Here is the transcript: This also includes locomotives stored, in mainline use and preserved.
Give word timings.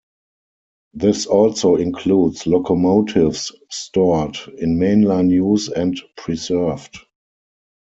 This 0.95 1.27
also 1.27 1.75
includes 1.75 2.47
locomotives 2.47 3.51
stored, 3.69 4.35
in 4.57 4.79
mainline 4.79 5.29
use 5.29 5.69
and 5.69 5.95
preserved. 6.17 6.97